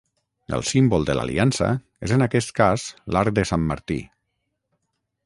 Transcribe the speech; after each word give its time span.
El 0.57 0.63
símbol 0.69 1.03
de 1.09 1.15
l'aliança 1.19 1.67
és 2.07 2.13
en 2.17 2.25
aquest 2.27 2.53
cas 2.61 2.87
l'arc 3.17 3.37
de 3.41 3.45
Sant 3.51 3.69
Martí. 3.73 3.99